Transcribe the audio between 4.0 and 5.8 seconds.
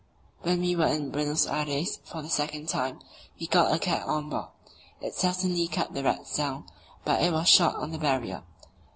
on board; it certainly